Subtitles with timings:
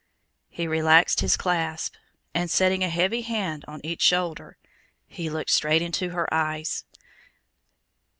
[0.49, 1.93] He relaxed his clasp,
[2.33, 4.57] and setting a heavy hand on each shoulder,
[5.05, 6.85] he looked straight into her eyes.